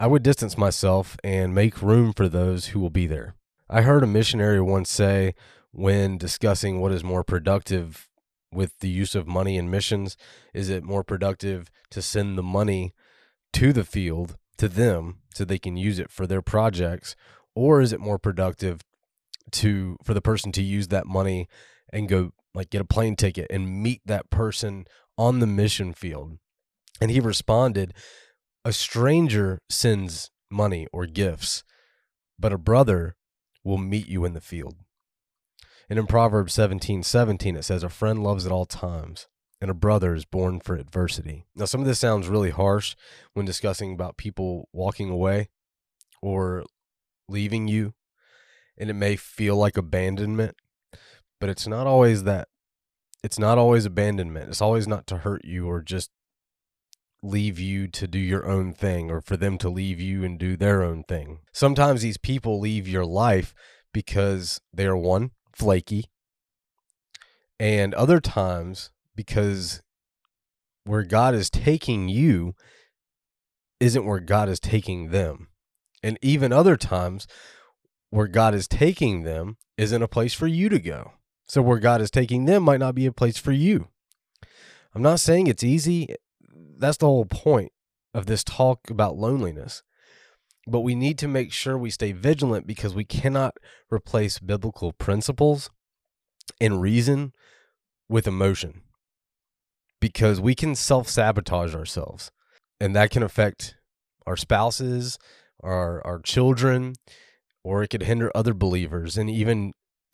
I 0.00 0.06
would 0.06 0.22
distance 0.22 0.58
myself 0.58 1.16
and 1.22 1.54
make 1.54 1.80
room 1.80 2.12
for 2.12 2.28
those 2.28 2.68
who 2.68 2.80
will 2.80 2.90
be 2.90 3.06
there. 3.06 3.36
I 3.70 3.82
heard 3.82 4.02
a 4.02 4.08
missionary 4.08 4.60
once 4.60 4.90
say 4.90 5.34
when 5.70 6.18
discussing 6.18 6.80
what 6.80 6.92
is 6.92 7.04
more 7.04 7.24
productive 7.24 8.08
with 8.52 8.78
the 8.80 8.88
use 8.88 9.14
of 9.14 9.26
money 9.26 9.56
in 9.56 9.70
missions, 9.70 10.16
is 10.52 10.68
it 10.68 10.84
more 10.84 11.02
productive 11.04 11.70
to 11.90 12.02
send 12.02 12.36
the 12.36 12.42
money 12.42 12.92
to 13.52 13.72
the 13.72 13.84
field 13.84 14.36
to 14.58 14.68
them 14.68 15.18
so 15.34 15.44
they 15.44 15.58
can 15.58 15.76
use 15.76 15.98
it 15.98 16.10
for 16.10 16.26
their 16.26 16.42
projects 16.42 17.16
or 17.54 17.80
is 17.80 17.92
it 17.92 18.00
more 18.00 18.18
productive 18.18 18.80
to 19.52 19.96
for 20.02 20.14
the 20.14 20.20
person 20.20 20.52
to 20.52 20.62
use 20.62 20.88
that 20.88 21.06
money 21.06 21.48
and 21.92 22.08
go 22.08 22.32
like 22.54 22.70
get 22.70 22.80
a 22.80 22.84
plane 22.84 23.16
ticket 23.16 23.46
and 23.50 23.82
meet 23.82 24.00
that 24.04 24.30
person 24.30 24.86
on 25.16 25.38
the 25.38 25.46
mission 25.46 25.92
field 25.92 26.38
And 27.00 27.10
he 27.10 27.20
responded, 27.20 27.92
A 28.64 28.72
stranger 28.72 29.58
sends 29.68 30.30
money 30.50 30.86
or 30.90 31.04
gifts, 31.04 31.64
but 32.38 32.52
a 32.52 32.58
brother 32.58 33.14
will 33.62 33.76
meet 33.76 34.08
you 34.08 34.24
in 34.24 34.32
the 34.32 34.40
field. 34.40 34.76
And 35.90 35.98
in 35.98 36.06
Proverbs 36.06 36.54
17 36.54 37.02
17, 37.02 37.56
it 37.56 37.62
says, 37.64 37.82
A 37.82 37.90
friend 37.90 38.22
loves 38.22 38.46
at 38.46 38.52
all 38.52 38.64
times, 38.64 39.28
and 39.60 39.70
a 39.70 39.74
brother 39.74 40.14
is 40.14 40.24
born 40.24 40.60
for 40.60 40.76
adversity. 40.76 41.44
Now, 41.54 41.66
some 41.66 41.82
of 41.82 41.86
this 41.86 41.98
sounds 41.98 42.28
really 42.28 42.50
harsh 42.50 42.96
when 43.34 43.44
discussing 43.44 43.92
about 43.92 44.16
people 44.16 44.68
walking 44.72 45.10
away 45.10 45.50
or 46.22 46.64
leaving 47.28 47.68
you, 47.68 47.92
and 48.78 48.88
it 48.88 48.94
may 48.94 49.16
feel 49.16 49.56
like 49.56 49.76
abandonment, 49.76 50.56
but 51.38 51.50
it's 51.50 51.66
not 51.66 51.86
always 51.86 52.24
that. 52.24 52.48
It's 53.22 53.38
not 53.38 53.58
always 53.58 53.84
abandonment. 53.84 54.48
It's 54.48 54.62
always 54.62 54.88
not 54.88 55.06
to 55.08 55.18
hurt 55.18 55.44
you 55.44 55.66
or 55.66 55.82
just 55.82 56.10
leave 57.24 57.58
you 57.58 57.88
to 57.88 58.06
do 58.06 58.18
your 58.18 58.46
own 58.46 58.74
thing 58.74 59.10
or 59.10 59.20
for 59.20 59.36
them 59.36 59.56
to 59.58 59.70
leave 59.70 59.98
you 59.98 60.22
and 60.22 60.38
do 60.38 60.56
their 60.56 60.82
own 60.82 61.02
thing. 61.02 61.38
Sometimes 61.52 62.02
these 62.02 62.18
people 62.18 62.60
leave 62.60 62.86
your 62.86 63.06
life 63.06 63.54
because 63.92 64.60
they 64.72 64.86
are 64.86 64.96
one, 64.96 65.30
flaky, 65.52 66.10
and 67.58 67.94
other 67.94 68.20
times 68.20 68.90
because 69.16 69.80
where 70.84 71.02
God 71.02 71.34
is 71.34 71.48
taking 71.48 72.10
you 72.10 72.54
isn't 73.80 74.04
where 74.04 74.20
God 74.20 74.50
is 74.50 74.60
taking 74.60 75.10
them. 75.10 75.48
And 76.02 76.18
even 76.20 76.52
other 76.52 76.76
times 76.76 77.26
where 78.10 78.28
God 78.28 78.54
is 78.54 78.68
taking 78.68 79.22
them 79.22 79.56
isn't 79.78 80.02
a 80.02 80.08
place 80.08 80.34
for 80.34 80.46
you 80.46 80.68
to 80.68 80.78
go. 80.78 81.12
So 81.46 81.62
where 81.62 81.78
God 81.78 82.02
is 82.02 82.10
taking 82.10 82.44
them 82.44 82.62
might 82.62 82.80
not 82.80 82.94
be 82.94 83.06
a 83.06 83.12
place 83.12 83.38
for 83.38 83.52
you. 83.52 83.88
I'm 84.94 85.02
not 85.02 85.20
saying 85.20 85.46
it's 85.46 85.64
easy. 85.64 86.14
That's 86.78 86.98
the 86.98 87.06
whole 87.06 87.26
point 87.26 87.72
of 88.12 88.26
this 88.26 88.44
talk 88.44 88.90
about 88.90 89.16
loneliness. 89.16 89.82
But 90.66 90.80
we 90.80 90.94
need 90.94 91.18
to 91.18 91.28
make 91.28 91.52
sure 91.52 91.76
we 91.76 91.90
stay 91.90 92.12
vigilant 92.12 92.66
because 92.66 92.94
we 92.94 93.04
cannot 93.04 93.54
replace 93.90 94.38
biblical 94.38 94.92
principles 94.92 95.70
and 96.60 96.80
reason 96.80 97.32
with 98.08 98.26
emotion 98.26 98.82
because 100.00 100.40
we 100.40 100.54
can 100.54 100.74
self 100.74 101.08
sabotage 101.08 101.74
ourselves 101.74 102.30
and 102.80 102.94
that 102.94 103.10
can 103.10 103.22
affect 103.22 103.74
our 104.26 104.36
spouses, 104.36 105.18
our, 105.62 106.04
our 106.06 106.20
children, 106.20 106.94
or 107.62 107.82
it 107.82 107.88
could 107.88 108.02
hinder 108.02 108.30
other 108.34 108.54
believers 108.54 109.16
and 109.16 109.30
even 109.30 109.72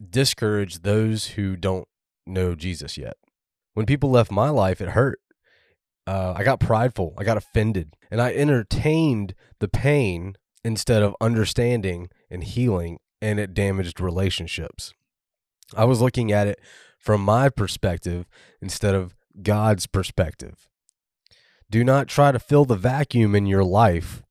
discourage 0.09 0.81
those 0.83 1.29
who 1.29 1.57
don't 1.57 1.87
know 2.27 2.55
Jesus 2.55 2.97
yet. 2.97 3.17
When 3.75 3.87
people 3.87 4.11
left 4.11 4.31
my 4.31 4.49
life, 4.49 4.81
it 4.81 4.91
hurt. 4.91 5.19
Uh, 6.07 6.35
I 6.37 6.45
got 6.45 6.61
prideful. 6.61 7.15
I 7.19 7.25
got 7.25 7.37
offended. 7.37 7.95
And 8.11 8.21
I 8.21 8.33
entertained 8.33 9.35
the 9.61 9.69
pain 9.69 10.37
instead 10.65 11.03
of 11.03 11.15
understanding 11.21 12.11
and 12.31 12.45
healing, 12.45 12.99
and 13.23 13.39
it 13.39 13.55
damaged 13.55 14.01
relationships. 14.01 14.93
I 15.77 15.85
was 15.85 16.01
looking 16.01 16.33
at 16.33 16.47
it 16.47 16.61
from 16.99 17.23
my 17.23 17.49
perspective 17.49 18.29
instead 18.61 18.95
of 18.95 19.15
God's 19.43 19.87
perspective. 19.87 20.69
Do 21.71 21.85
not 21.85 22.09
try 22.09 22.33
to 22.33 22.39
fill 22.39 22.65
the 22.65 22.77
vacuum 22.77 23.35
in 23.35 23.47
your 23.47 23.65
life 23.65 24.23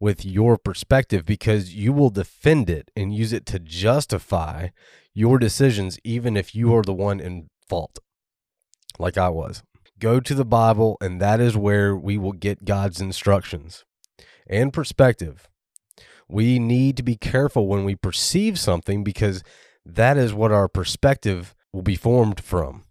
with 0.00 0.24
your 0.24 0.56
perspective 0.56 1.24
because 1.24 1.74
you 1.74 1.92
will 1.92 2.10
defend 2.10 2.68
it 2.70 2.90
and 2.96 3.14
use 3.14 3.32
it 3.32 3.46
to 3.46 3.58
justify 3.58 4.68
your 5.12 5.38
decisions, 5.38 5.98
even 6.02 6.36
if 6.36 6.54
you 6.54 6.74
are 6.74 6.82
the 6.82 6.94
one 6.94 7.20
in 7.20 7.48
fault, 7.68 7.98
like 8.98 9.16
I 9.16 9.28
was. 9.28 9.62
Go 10.04 10.20
to 10.20 10.34
the 10.34 10.44
Bible, 10.44 10.98
and 11.00 11.18
that 11.18 11.40
is 11.40 11.56
where 11.56 11.96
we 11.96 12.18
will 12.18 12.34
get 12.34 12.66
God's 12.66 13.00
instructions 13.00 13.86
and 14.46 14.70
perspective. 14.70 15.48
We 16.28 16.58
need 16.58 16.98
to 16.98 17.02
be 17.02 17.16
careful 17.16 17.68
when 17.68 17.84
we 17.84 17.94
perceive 17.94 18.58
something 18.58 19.02
because 19.02 19.42
that 19.82 20.18
is 20.18 20.34
what 20.34 20.52
our 20.52 20.68
perspective 20.68 21.54
will 21.72 21.80
be 21.80 21.96
formed 21.96 22.40
from. 22.40 22.84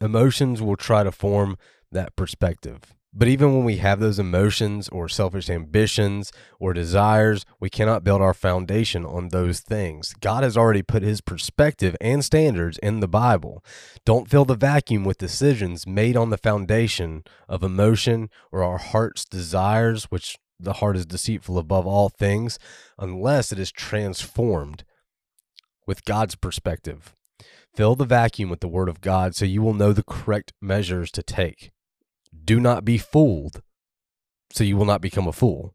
Emotions 0.00 0.62
will 0.62 0.76
try 0.76 1.02
to 1.02 1.12
form 1.12 1.58
that 1.90 2.16
perspective. 2.16 2.94
But 3.14 3.28
even 3.28 3.54
when 3.54 3.64
we 3.64 3.76
have 3.76 4.00
those 4.00 4.18
emotions 4.18 4.88
or 4.88 5.06
selfish 5.06 5.50
ambitions 5.50 6.32
or 6.58 6.72
desires, 6.72 7.44
we 7.60 7.68
cannot 7.68 8.04
build 8.04 8.22
our 8.22 8.32
foundation 8.32 9.04
on 9.04 9.28
those 9.28 9.60
things. 9.60 10.14
God 10.20 10.42
has 10.42 10.56
already 10.56 10.82
put 10.82 11.02
his 11.02 11.20
perspective 11.20 11.94
and 12.00 12.24
standards 12.24 12.78
in 12.78 13.00
the 13.00 13.08
Bible. 13.08 13.62
Don't 14.06 14.30
fill 14.30 14.46
the 14.46 14.56
vacuum 14.56 15.04
with 15.04 15.18
decisions 15.18 15.86
made 15.86 16.16
on 16.16 16.30
the 16.30 16.38
foundation 16.38 17.22
of 17.50 17.62
emotion 17.62 18.30
or 18.50 18.64
our 18.64 18.78
heart's 18.78 19.26
desires, 19.26 20.04
which 20.04 20.38
the 20.58 20.74
heart 20.74 20.96
is 20.96 21.04
deceitful 21.04 21.58
above 21.58 21.86
all 21.86 22.08
things, 22.08 22.58
unless 22.98 23.52
it 23.52 23.58
is 23.58 23.70
transformed 23.70 24.84
with 25.86 26.06
God's 26.06 26.34
perspective. 26.34 27.14
Fill 27.74 27.94
the 27.94 28.06
vacuum 28.06 28.48
with 28.48 28.60
the 28.60 28.68
Word 28.68 28.88
of 28.88 29.02
God 29.02 29.34
so 29.34 29.44
you 29.44 29.60
will 29.60 29.74
know 29.74 29.92
the 29.92 30.02
correct 30.02 30.54
measures 30.62 31.10
to 31.10 31.22
take 31.22 31.71
do 32.44 32.60
not 32.60 32.84
be 32.84 32.98
fooled 32.98 33.62
so 34.50 34.64
you 34.64 34.76
will 34.76 34.84
not 34.84 35.00
become 35.00 35.26
a 35.26 35.32
fool. 35.32 35.74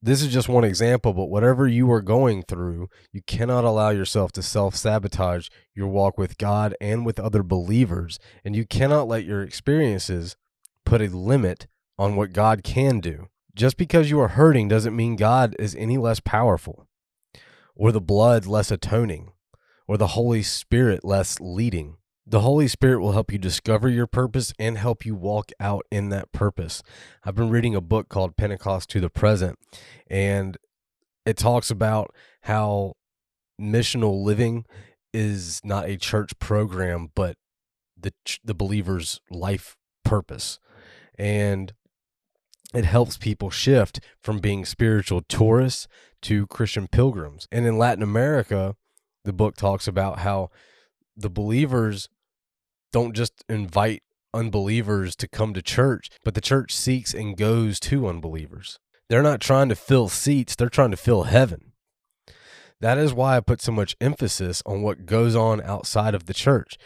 This 0.00 0.22
is 0.22 0.32
just 0.32 0.48
one 0.48 0.62
example, 0.62 1.12
but 1.12 1.24
whatever 1.24 1.66
you 1.66 1.90
are 1.90 2.02
going 2.02 2.44
through, 2.44 2.88
you 3.12 3.20
cannot 3.22 3.64
allow 3.64 3.90
yourself 3.90 4.30
to 4.32 4.42
self 4.42 4.76
sabotage 4.76 5.48
your 5.74 5.88
walk 5.88 6.16
with 6.16 6.38
God 6.38 6.76
and 6.80 7.04
with 7.04 7.18
other 7.18 7.42
believers. 7.42 8.20
And 8.44 8.54
you 8.54 8.64
cannot 8.64 9.08
let 9.08 9.24
your 9.24 9.42
experiences 9.42 10.36
put 10.84 11.02
a 11.02 11.08
limit 11.08 11.66
on 11.98 12.14
what 12.14 12.32
God 12.32 12.62
can 12.62 13.00
do. 13.00 13.26
Just 13.56 13.76
because 13.76 14.08
you 14.08 14.20
are 14.20 14.28
hurting 14.28 14.68
doesn't 14.68 14.94
mean 14.94 15.16
God 15.16 15.56
is 15.58 15.74
any 15.74 15.98
less 15.98 16.20
powerful, 16.20 16.86
or 17.74 17.90
the 17.90 18.00
blood 18.00 18.46
less 18.46 18.70
atoning, 18.70 19.32
or 19.88 19.96
the 19.96 20.08
Holy 20.08 20.44
Spirit 20.44 21.04
less 21.04 21.40
leading. 21.40 21.96
The 22.30 22.40
Holy 22.40 22.68
Spirit 22.68 23.00
will 23.00 23.12
help 23.12 23.32
you 23.32 23.38
discover 23.38 23.88
your 23.88 24.06
purpose 24.06 24.52
and 24.58 24.76
help 24.76 25.06
you 25.06 25.14
walk 25.14 25.50
out 25.58 25.86
in 25.90 26.10
that 26.10 26.30
purpose. 26.30 26.82
I've 27.24 27.34
been 27.34 27.48
reading 27.48 27.74
a 27.74 27.80
book 27.80 28.10
called 28.10 28.36
Pentecost 28.36 28.90
to 28.90 29.00
the 29.00 29.08
Present, 29.08 29.58
and 30.10 30.58
it 31.24 31.38
talks 31.38 31.70
about 31.70 32.14
how 32.42 32.96
missional 33.58 34.22
living 34.22 34.66
is 35.14 35.62
not 35.64 35.88
a 35.88 35.96
church 35.96 36.38
program, 36.38 37.08
but 37.14 37.36
the 37.98 38.12
the 38.44 38.54
believer's 38.54 39.22
life 39.30 39.78
purpose. 40.04 40.58
And 41.18 41.72
it 42.74 42.84
helps 42.84 43.16
people 43.16 43.48
shift 43.48 44.00
from 44.22 44.40
being 44.40 44.66
spiritual 44.66 45.22
tourists 45.22 45.88
to 46.22 46.46
Christian 46.48 46.88
pilgrims. 46.88 47.48
And 47.50 47.64
in 47.64 47.78
Latin 47.78 48.02
America, 48.02 48.76
the 49.24 49.32
book 49.32 49.56
talks 49.56 49.88
about 49.88 50.18
how 50.18 50.50
the 51.16 51.30
believers 51.30 52.10
don't 52.92 53.14
just 53.14 53.44
invite 53.48 54.02
unbelievers 54.34 55.16
to 55.16 55.28
come 55.28 55.54
to 55.54 55.62
church, 55.62 56.10
but 56.24 56.34
the 56.34 56.40
church 56.40 56.74
seeks 56.74 57.14
and 57.14 57.36
goes 57.36 57.80
to 57.80 58.06
unbelievers. 58.06 58.78
They're 59.08 59.22
not 59.22 59.40
trying 59.40 59.68
to 59.70 59.74
fill 59.74 60.08
seats, 60.08 60.54
they're 60.54 60.68
trying 60.68 60.90
to 60.90 60.96
fill 60.96 61.24
heaven. 61.24 61.72
That 62.80 62.98
is 62.98 63.12
why 63.12 63.36
I 63.36 63.40
put 63.40 63.60
so 63.60 63.72
much 63.72 63.96
emphasis 64.00 64.62
on 64.64 64.82
what 64.82 65.06
goes 65.06 65.34
on 65.34 65.60
outside 65.62 66.14
of 66.14 66.26
the 66.26 66.34
church. 66.34 66.78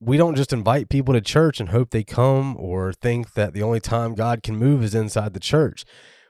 We 0.00 0.16
don't 0.16 0.36
just 0.36 0.52
invite 0.52 0.88
people 0.88 1.12
to 1.12 1.20
church 1.20 1.60
and 1.60 1.70
hope 1.70 1.90
they 1.90 2.04
come 2.04 2.56
or 2.56 2.92
think 2.92 3.34
that 3.34 3.52
the 3.52 3.62
only 3.62 3.80
time 3.80 4.14
God 4.14 4.42
can 4.42 4.56
move 4.56 4.82
is 4.82 4.94
inside 4.94 5.34
the 5.34 5.40
church. 5.40 5.84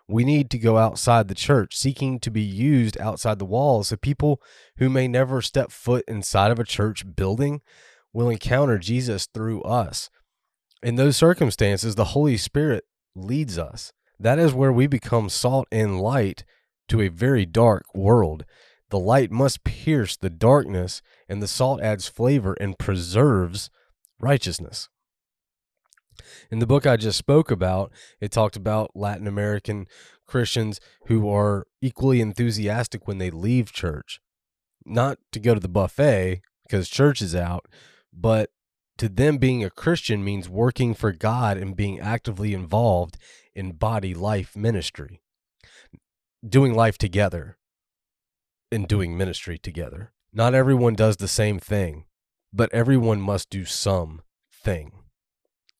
We 0.09 0.25
need 0.25 0.51
to 0.51 0.59
go 0.59 0.79
outside 0.79 1.29
the 1.29 1.35
church, 1.35 1.77
seeking 1.77 2.19
to 2.21 2.31
be 2.31 2.41
used 2.41 2.99
outside 2.99 3.39
the 3.39 3.45
walls. 3.45 3.89
So 3.89 3.97
people 3.97 4.41
who 4.79 4.89
may 4.89 5.07
never 5.07 5.43
step 5.43 5.71
foot 5.71 6.03
inside 6.09 6.51
of 6.51 6.59
a 6.59 6.65
church 6.65 7.05
building 7.15 7.61
will 8.13 8.29
encounter 8.29 8.79
Jesus 8.79 9.27
through 9.33 9.63
us. 9.63 10.11
In 10.83 10.97
those 10.97 11.17
circumstances, 11.17 11.95
the 11.95 12.07
Holy 12.07 12.37
Spirit 12.37 12.85
leads 13.15 13.59
us. 13.59 13.93
That 14.19 14.39
is 14.39 14.53
where 14.53 14.73
we 14.73 14.87
become 14.87 15.29
salt 15.29 15.67
and 15.71 16.01
light 16.01 16.45
to 16.89 17.01
a 17.01 17.09
very 17.09 17.47
dark 17.47 17.85
world. 17.95 18.45
The 18.91 18.99
light 18.99 19.31
must 19.31 19.65
pierce 19.65 20.17
the 20.17 20.31
darkness, 20.31 21.03
and 21.29 21.43
the 21.43 21.49
salt 21.49 21.81
adds 21.83 22.09
flavor 22.09 22.55
and 22.55 22.79
preserves 22.79 23.71
righteousness. 24.19 24.89
In 26.51 26.59
the 26.59 26.67
book 26.67 26.87
I 26.87 26.97
just 26.97 27.19
spoke 27.19 27.51
about, 27.51 27.93
it 28.21 28.33
talked 28.33 28.57
about 28.57 28.97
Latin 28.97 29.27
American 29.27 29.87
Christians 30.27 30.81
who 31.07 31.29
are 31.29 31.67
equally 31.81 32.21
enthusiastic 32.21 33.07
when 33.07 33.19
they 33.19 33.31
leave 33.31 33.73
church. 33.73 34.21
Not 34.85 35.19
to 35.33 35.41
go 35.41 35.55
to 35.55 35.61
the 35.61 35.69
buffet 35.69 36.43
because 36.67 36.89
church 36.89 37.23
is 37.23 37.35
out, 37.35 37.67
but 38.21 38.51
to 38.99 39.09
them 39.09 39.39
being 39.39 39.65
a 39.65 39.71
Christian 39.71 40.25
means 40.25 40.49
working 40.49 40.93
for 40.93 41.13
God 41.13 41.57
and 41.57 41.77
being 41.77 42.01
actively 42.01 42.53
involved 42.53 43.17
in 43.55 43.73
body 43.73 44.13
life 44.13 44.57
ministry, 44.57 45.21
doing 46.47 46.75
life 46.75 46.99
together 46.99 47.57
and 48.73 48.89
doing 48.89 49.17
ministry 49.17 49.57
together. 49.57 50.13
Not 50.33 50.55
everyone 50.55 50.95
does 50.95 51.17
the 51.17 51.29
same 51.29 51.59
thing, 51.59 52.05
but 52.53 52.73
everyone 52.73 53.21
must 53.21 53.51
do 53.51 53.65
some 53.65 54.23
thing. 54.53 54.93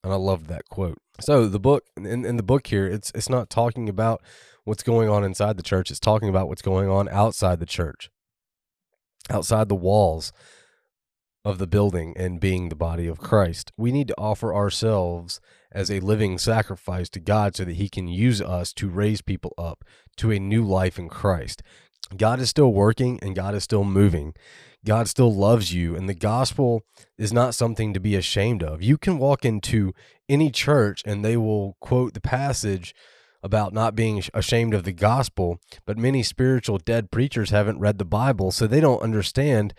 And 0.05 0.13
I 0.13 0.17
love 0.17 0.47
that 0.47 0.69
quote. 0.71 0.99
So 1.21 1.49
the 1.49 1.59
book 1.59 1.85
in, 1.97 2.25
in 2.25 2.37
the 2.37 2.43
book 2.45 2.69
here, 2.69 2.87
it's 2.87 3.11
it's 3.15 3.29
not 3.29 3.51
talking 3.51 3.89
about 3.89 4.23
what's 4.65 4.85
going 4.85 5.09
on 5.09 5.25
inside 5.25 5.57
the 5.57 5.63
church. 5.65 5.91
It's 5.91 5.99
talking 5.99 6.29
about 6.29 6.49
what's 6.49 6.63
going 6.63 6.89
on 6.89 7.09
outside 7.09 7.59
the 7.59 7.67
church, 7.67 8.11
outside 9.29 9.69
the 9.69 9.75
walls 9.75 10.33
of 11.45 11.59
the 11.59 11.67
building 11.67 12.15
and 12.17 12.41
being 12.41 12.69
the 12.69 12.77
body 12.77 13.07
of 13.07 13.19
Christ. 13.19 13.73
We 13.77 13.93
need 13.93 14.09
to 14.09 14.19
offer 14.19 14.55
ourselves 14.55 15.41
as 15.71 15.91
a 15.91 16.01
living 16.01 16.39
sacrifice 16.39 17.09
to 17.11 17.21
God 17.21 17.57
so 17.57 17.65
that 17.65 17.77
He 17.77 17.89
can 17.89 18.09
use 18.09 18.41
us 18.41 18.73
to 18.75 18.89
raise 18.89 19.23
people 19.23 19.55
up 19.57 19.85
to 20.17 20.31
a 20.31 20.39
new 20.39 20.65
life 20.65 20.99
in 20.99 21.09
Christ. 21.09 21.63
God 22.17 22.41
is 22.41 22.49
still 22.49 22.73
working 22.73 23.19
and 23.23 23.37
God 23.37 23.55
is 23.55 23.65
still 23.65 23.85
moving. 23.85 24.35
God 24.85 25.09
still 25.09 25.35
loves 25.35 25.75
you, 25.75 25.97
and 25.97 26.09
the 26.09 26.15
gospel 26.15 26.85
is 27.19 27.33
not 27.33 27.55
something 27.55 27.93
to 27.93 28.01
be 28.01 28.15
ashamed 28.15 28.63
of. 28.63 28.81
You 28.81 28.97
can 28.97 29.19
walk 29.19 29.45
into 29.45 29.93
any 30.29 30.51
church 30.51 31.03
and 31.05 31.25
they 31.25 31.37
will 31.37 31.77
quote 31.81 32.15
the 32.15 32.21
passage 32.21 32.95
about 33.43 33.73
not 33.73 33.95
being 33.95 34.23
ashamed 34.35 34.75
of 34.75 34.85
the 34.85 34.93
gospel, 34.93 35.61
but 35.85 35.99
many 35.99 36.23
spiritual 36.23 36.79
dead 36.79 37.11
preachers 37.11 37.51
haven't 37.51 37.81
read 37.81 37.99
the 37.99 38.05
Bible, 38.05 38.51
so 38.51 38.67
they 38.67 38.81
don't 38.81 39.03
understand 39.03 39.75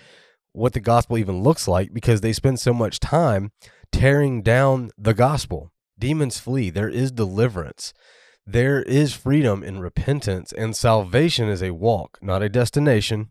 what 0.53 0.73
the 0.73 0.79
gospel 0.79 1.17
even 1.17 1.43
looks 1.43 1.67
like 1.67 1.93
because 1.93 2.21
they 2.21 2.33
spend 2.33 2.59
so 2.59 2.73
much 2.73 2.99
time 2.99 3.51
tearing 3.91 4.41
down 4.41 4.91
the 4.97 5.13
gospel. 5.13 5.71
Demons 5.97 6.39
flee, 6.39 6.69
there 6.69 6.89
is 6.89 7.11
deliverance. 7.11 7.93
There 8.45 8.81
is 8.81 9.13
freedom 9.13 9.63
in 9.63 9.79
repentance, 9.79 10.51
and 10.51 10.75
salvation 10.75 11.49
is 11.49 11.61
a 11.61 11.73
walk, 11.73 12.17
not 12.21 12.41
a 12.41 12.49
destination. 12.49 13.29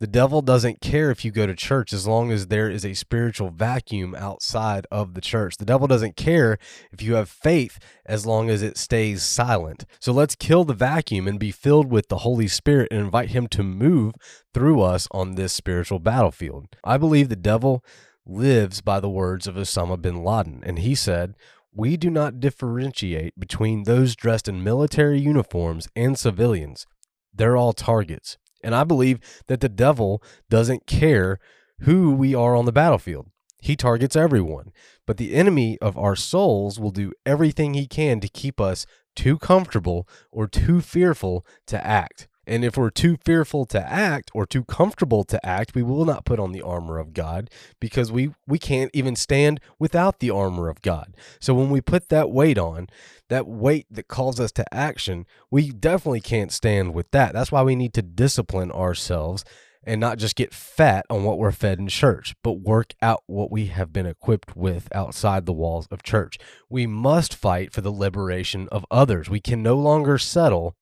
The 0.00 0.06
devil 0.06 0.42
doesn't 0.42 0.80
care 0.80 1.10
if 1.10 1.24
you 1.24 1.30
go 1.30 1.46
to 1.46 1.54
church 1.54 1.92
as 1.92 2.06
long 2.06 2.30
as 2.30 2.46
there 2.46 2.70
is 2.70 2.84
a 2.84 2.94
spiritual 2.94 3.50
vacuum 3.50 4.14
outside 4.14 4.86
of 4.90 5.14
the 5.14 5.20
church. 5.20 5.56
The 5.56 5.64
devil 5.64 5.86
doesn't 5.86 6.16
care 6.16 6.58
if 6.92 7.02
you 7.02 7.14
have 7.14 7.28
faith 7.28 7.78
as 8.06 8.26
long 8.26 8.50
as 8.50 8.62
it 8.62 8.76
stays 8.76 9.22
silent. 9.22 9.84
So 10.00 10.12
let's 10.12 10.34
kill 10.34 10.64
the 10.64 10.74
vacuum 10.74 11.28
and 11.28 11.38
be 11.38 11.50
filled 11.50 11.90
with 11.90 12.08
the 12.08 12.18
Holy 12.18 12.48
Spirit 12.48 12.88
and 12.90 13.00
invite 13.00 13.30
him 13.30 13.46
to 13.48 13.62
move 13.62 14.14
through 14.52 14.82
us 14.82 15.08
on 15.10 15.34
this 15.34 15.52
spiritual 15.52 15.98
battlefield. 15.98 16.66
I 16.82 16.96
believe 16.96 17.28
the 17.28 17.36
devil 17.36 17.84
lives 18.26 18.80
by 18.80 19.00
the 19.00 19.10
words 19.10 19.46
of 19.46 19.56
Osama 19.56 20.00
bin 20.00 20.24
Laden, 20.24 20.62
and 20.64 20.78
he 20.78 20.94
said, 20.94 21.34
we 21.76 21.96
do 21.96 22.08
not 22.08 22.38
differentiate 22.38 23.38
between 23.38 23.82
those 23.82 24.14
dressed 24.14 24.48
in 24.48 24.62
military 24.62 25.18
uniforms 25.18 25.88
and 25.96 26.16
civilians. 26.16 26.86
They're 27.34 27.56
all 27.56 27.72
targets. 27.72 28.38
And 28.64 28.74
I 28.74 28.82
believe 28.84 29.20
that 29.46 29.60
the 29.60 29.68
devil 29.68 30.22
doesn't 30.48 30.86
care 30.86 31.38
who 31.80 32.12
we 32.12 32.34
are 32.34 32.56
on 32.56 32.64
the 32.64 32.72
battlefield. 32.72 33.28
He 33.60 33.76
targets 33.76 34.16
everyone. 34.16 34.72
But 35.06 35.16
the 35.16 35.34
enemy 35.34 35.78
of 35.80 35.96
our 35.96 36.16
souls 36.16 36.80
will 36.80 36.90
do 36.90 37.12
everything 37.24 37.74
he 37.74 37.86
can 37.86 38.20
to 38.20 38.28
keep 38.28 38.60
us 38.60 38.86
too 39.14 39.38
comfortable 39.38 40.08
or 40.32 40.48
too 40.48 40.80
fearful 40.80 41.46
to 41.66 41.86
act. 41.86 42.28
And 42.46 42.64
if 42.64 42.76
we're 42.76 42.90
too 42.90 43.16
fearful 43.24 43.64
to 43.66 43.80
act 43.80 44.30
or 44.34 44.46
too 44.46 44.64
comfortable 44.64 45.24
to 45.24 45.44
act, 45.44 45.74
we 45.74 45.82
will 45.82 46.04
not 46.04 46.24
put 46.24 46.38
on 46.38 46.52
the 46.52 46.62
armor 46.62 46.98
of 46.98 47.14
God 47.14 47.50
because 47.80 48.12
we, 48.12 48.30
we 48.46 48.58
can't 48.58 48.90
even 48.94 49.16
stand 49.16 49.60
without 49.78 50.20
the 50.20 50.30
armor 50.30 50.68
of 50.68 50.82
God. 50.82 51.16
So 51.40 51.54
when 51.54 51.70
we 51.70 51.80
put 51.80 52.08
that 52.08 52.30
weight 52.30 52.58
on, 52.58 52.88
that 53.28 53.46
weight 53.46 53.86
that 53.90 54.08
calls 54.08 54.38
us 54.38 54.52
to 54.52 54.74
action, 54.74 55.26
we 55.50 55.70
definitely 55.70 56.20
can't 56.20 56.52
stand 56.52 56.94
with 56.94 57.10
that. 57.12 57.32
That's 57.32 57.52
why 57.52 57.62
we 57.62 57.76
need 57.76 57.94
to 57.94 58.02
discipline 58.02 58.70
ourselves 58.70 59.44
and 59.86 60.00
not 60.00 60.18
just 60.18 60.36
get 60.36 60.54
fat 60.54 61.04
on 61.10 61.24
what 61.24 61.38
we're 61.38 61.52
fed 61.52 61.78
in 61.78 61.88
church, 61.88 62.34
but 62.42 62.60
work 62.60 62.94
out 63.02 63.22
what 63.26 63.50
we 63.50 63.66
have 63.66 63.92
been 63.92 64.06
equipped 64.06 64.56
with 64.56 64.88
outside 64.94 65.46
the 65.46 65.52
walls 65.52 65.86
of 65.90 66.02
church. 66.02 66.38
We 66.68 66.86
must 66.86 67.34
fight 67.34 67.72
for 67.72 67.80
the 67.80 67.92
liberation 67.92 68.68
of 68.72 68.86
others. 68.90 69.28
We 69.28 69.40
can 69.40 69.62
no 69.62 69.76
longer 69.76 70.18
settle 70.18 70.74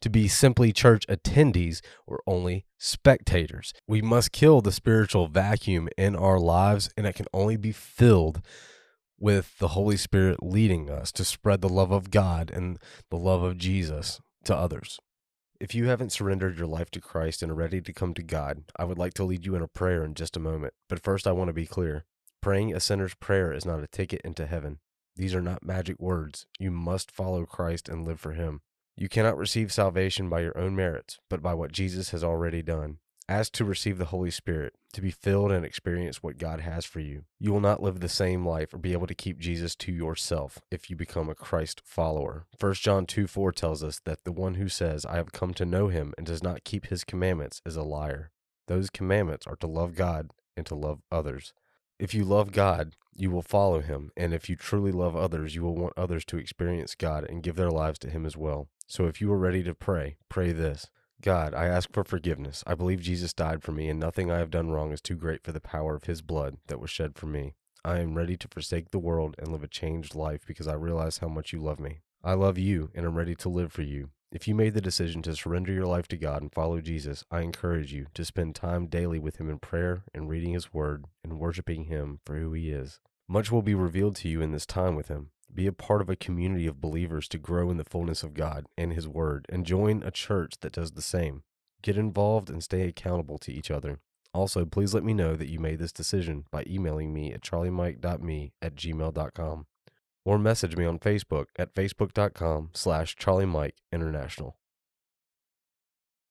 to 0.00 0.10
be 0.10 0.28
simply 0.28 0.72
church 0.72 1.06
attendees 1.08 1.80
or 2.06 2.22
only 2.26 2.64
spectators. 2.78 3.72
We 3.86 4.02
must 4.02 4.32
kill 4.32 4.60
the 4.60 4.72
spiritual 4.72 5.26
vacuum 5.28 5.88
in 5.96 6.16
our 6.16 6.38
lives, 6.38 6.90
and 6.96 7.06
it 7.06 7.14
can 7.14 7.26
only 7.32 7.56
be 7.56 7.72
filled 7.72 8.42
with 9.18 9.58
the 9.58 9.68
Holy 9.68 9.96
Spirit 9.96 10.42
leading 10.42 10.90
us 10.90 11.12
to 11.12 11.24
spread 11.24 11.60
the 11.60 11.68
love 11.68 11.90
of 11.90 12.10
God 12.10 12.50
and 12.50 12.78
the 13.10 13.18
love 13.18 13.42
of 13.42 13.58
Jesus 13.58 14.20
to 14.44 14.56
others. 14.56 14.98
If 15.60 15.74
you 15.74 15.88
haven't 15.88 16.12
surrendered 16.12 16.56
your 16.56 16.66
life 16.66 16.90
to 16.92 17.02
Christ 17.02 17.42
and 17.42 17.52
are 17.52 17.54
ready 17.54 17.82
to 17.82 17.92
come 17.92 18.14
to 18.14 18.22
God, 18.22 18.64
I 18.76 18.84
would 18.84 18.96
like 18.96 19.12
to 19.14 19.24
lead 19.24 19.44
you 19.44 19.54
in 19.54 19.62
a 19.62 19.68
prayer 19.68 20.02
in 20.02 20.14
just 20.14 20.36
a 20.36 20.40
moment. 20.40 20.72
But 20.88 21.02
first, 21.02 21.26
I 21.26 21.32
want 21.32 21.48
to 21.48 21.54
be 21.54 21.66
clear 21.66 22.06
praying 22.40 22.74
a 22.74 22.80
sinner's 22.80 23.14
prayer 23.14 23.52
is 23.52 23.66
not 23.66 23.82
a 23.82 23.86
ticket 23.86 24.22
into 24.24 24.46
heaven. 24.46 24.78
These 25.16 25.34
are 25.34 25.42
not 25.42 25.62
magic 25.62 26.00
words. 26.00 26.46
You 26.58 26.70
must 26.70 27.10
follow 27.10 27.44
Christ 27.44 27.88
and 27.88 28.06
live 28.06 28.18
for 28.18 28.32
Him. 28.32 28.62
You 29.00 29.08
cannot 29.08 29.38
receive 29.38 29.72
salvation 29.72 30.28
by 30.28 30.42
your 30.42 30.58
own 30.58 30.76
merits, 30.76 31.20
but 31.30 31.40
by 31.40 31.54
what 31.54 31.72
Jesus 31.72 32.10
has 32.10 32.22
already 32.22 32.60
done. 32.60 32.98
Ask 33.30 33.50
to 33.52 33.64
receive 33.64 33.96
the 33.96 34.04
Holy 34.04 34.30
Spirit, 34.30 34.74
to 34.92 35.00
be 35.00 35.10
filled 35.10 35.52
and 35.52 35.64
experience 35.64 36.22
what 36.22 36.36
God 36.36 36.60
has 36.60 36.84
for 36.84 37.00
you. 37.00 37.22
You 37.38 37.50
will 37.50 37.62
not 37.62 37.82
live 37.82 38.00
the 38.00 38.10
same 38.10 38.44
life 38.44 38.74
or 38.74 38.76
be 38.78 38.92
able 38.92 39.06
to 39.06 39.14
keep 39.14 39.38
Jesus 39.38 39.74
to 39.76 39.90
yourself 39.90 40.58
if 40.70 40.90
you 40.90 40.96
become 40.96 41.30
a 41.30 41.34
Christ 41.34 41.80
follower. 41.82 42.44
1 42.60 42.74
John 42.74 43.06
2 43.06 43.26
4 43.26 43.52
tells 43.52 43.82
us 43.82 44.02
that 44.04 44.24
the 44.24 44.32
one 44.32 44.56
who 44.56 44.68
says, 44.68 45.06
I 45.06 45.16
have 45.16 45.32
come 45.32 45.54
to 45.54 45.64
know 45.64 45.88
him 45.88 46.12
and 46.18 46.26
does 46.26 46.42
not 46.42 46.64
keep 46.64 46.88
his 46.88 47.02
commandments 47.02 47.62
is 47.64 47.76
a 47.76 47.82
liar. 47.82 48.32
Those 48.66 48.90
commandments 48.90 49.46
are 49.46 49.56
to 49.56 49.66
love 49.66 49.94
God 49.94 50.28
and 50.58 50.66
to 50.66 50.74
love 50.74 51.00
others. 51.10 51.54
If 51.98 52.12
you 52.12 52.24
love 52.24 52.52
God, 52.52 52.96
you 53.14 53.30
will 53.30 53.40
follow 53.40 53.80
him, 53.80 54.10
and 54.14 54.34
if 54.34 54.50
you 54.50 54.56
truly 54.56 54.92
love 54.92 55.16
others, 55.16 55.54
you 55.54 55.62
will 55.62 55.74
want 55.74 55.94
others 55.96 56.26
to 56.26 56.36
experience 56.36 56.94
God 56.94 57.24
and 57.24 57.42
give 57.42 57.56
their 57.56 57.70
lives 57.70 57.98
to 58.00 58.10
him 58.10 58.26
as 58.26 58.36
well. 58.36 58.68
So 58.90 59.06
if 59.06 59.20
you 59.20 59.32
are 59.32 59.38
ready 59.38 59.62
to 59.62 59.72
pray, 59.72 60.16
pray 60.28 60.50
this 60.50 60.88
God, 61.22 61.54
I 61.54 61.66
ask 61.66 61.92
for 61.92 62.02
forgiveness. 62.02 62.64
I 62.66 62.74
believe 62.74 63.00
Jesus 63.00 63.32
died 63.32 63.62
for 63.62 63.70
me, 63.70 63.88
and 63.88 64.00
nothing 64.00 64.32
I 64.32 64.38
have 64.38 64.50
done 64.50 64.72
wrong 64.72 64.90
is 64.90 65.00
too 65.00 65.14
great 65.14 65.44
for 65.44 65.52
the 65.52 65.60
power 65.60 65.94
of 65.94 66.04
his 66.04 66.22
blood 66.22 66.56
that 66.66 66.80
was 66.80 66.90
shed 66.90 67.16
for 67.16 67.26
me. 67.26 67.54
I 67.84 68.00
am 68.00 68.16
ready 68.16 68.36
to 68.36 68.48
forsake 68.48 68.90
the 68.90 68.98
world 68.98 69.36
and 69.38 69.52
live 69.52 69.62
a 69.62 69.68
changed 69.68 70.16
life 70.16 70.40
because 70.44 70.66
I 70.66 70.72
realize 70.72 71.18
how 71.18 71.28
much 71.28 71.52
you 71.52 71.60
love 71.60 71.78
me. 71.78 72.00
I 72.24 72.32
love 72.32 72.58
you 72.58 72.90
and 72.92 73.06
am 73.06 73.14
ready 73.14 73.36
to 73.36 73.48
live 73.48 73.72
for 73.72 73.82
you. 73.82 74.10
If 74.32 74.48
you 74.48 74.56
made 74.56 74.74
the 74.74 74.80
decision 74.80 75.22
to 75.22 75.36
surrender 75.36 75.72
your 75.72 75.86
life 75.86 76.08
to 76.08 76.16
God 76.16 76.42
and 76.42 76.52
follow 76.52 76.80
Jesus, 76.80 77.24
I 77.30 77.42
encourage 77.42 77.92
you 77.92 78.06
to 78.14 78.24
spend 78.24 78.56
time 78.56 78.86
daily 78.86 79.20
with 79.20 79.36
Him 79.36 79.48
in 79.48 79.60
prayer 79.60 80.02
and 80.12 80.28
reading 80.28 80.54
His 80.54 80.74
Word 80.74 81.04
and 81.22 81.38
worshiping 81.38 81.84
Him 81.84 82.18
for 82.26 82.36
who 82.36 82.54
He 82.54 82.72
is. 82.72 82.98
Much 83.28 83.52
will 83.52 83.62
be 83.62 83.76
revealed 83.76 84.16
to 84.16 84.28
you 84.28 84.42
in 84.42 84.50
this 84.50 84.66
time 84.66 84.96
with 84.96 85.06
Him. 85.06 85.30
Be 85.52 85.66
a 85.66 85.72
part 85.72 86.00
of 86.00 86.08
a 86.08 86.16
community 86.16 86.66
of 86.66 86.80
believers 86.80 87.28
to 87.28 87.38
grow 87.38 87.70
in 87.70 87.76
the 87.76 87.84
fullness 87.84 88.22
of 88.22 88.34
God 88.34 88.66
and 88.76 88.92
His 88.92 89.08
Word, 89.08 89.46
and 89.48 89.66
join 89.66 90.02
a 90.02 90.10
church 90.10 90.54
that 90.60 90.72
does 90.72 90.92
the 90.92 91.02
same. 91.02 91.42
Get 91.82 91.96
involved 91.96 92.50
and 92.50 92.62
stay 92.62 92.82
accountable 92.82 93.38
to 93.38 93.52
each 93.52 93.70
other. 93.70 93.98
Also, 94.32 94.64
please 94.64 94.94
let 94.94 95.04
me 95.04 95.12
know 95.12 95.34
that 95.34 95.48
you 95.48 95.58
made 95.58 95.78
this 95.78 95.92
decision 95.92 96.44
by 96.50 96.64
emailing 96.68 97.12
me 97.12 97.32
at 97.32 97.40
charliemike.me 97.40 98.52
at 98.62 98.76
gmail.com 98.76 99.66
or 100.24 100.38
message 100.38 100.76
me 100.76 100.84
on 100.84 100.98
Facebook 100.98 101.46
at 101.56 101.74
facebook.com 101.74 102.70
slash 102.72 103.16
charliemike 103.16 103.74
international. 103.92 104.56